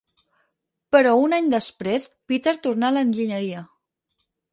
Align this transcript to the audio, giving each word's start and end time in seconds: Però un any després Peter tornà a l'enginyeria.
Però 0.95 1.09
un 1.25 1.35
any 1.37 1.51
després 1.53 2.07
Peter 2.31 2.53
tornà 2.63 2.89
a 2.89 2.95
l'enginyeria. 2.95 3.63